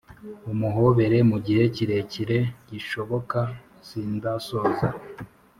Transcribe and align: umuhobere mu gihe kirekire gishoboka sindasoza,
umuhobere 0.51 1.17
mu 1.29 1.37
gihe 1.45 1.63
kirekire 1.75 2.37
gishoboka 2.69 3.39
sindasoza, 3.87 4.87